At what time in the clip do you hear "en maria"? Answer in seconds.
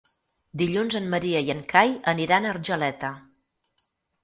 0.99-1.43